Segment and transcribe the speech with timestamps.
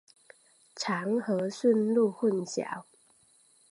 [0.77, 2.85] 常和驯鹿混淆。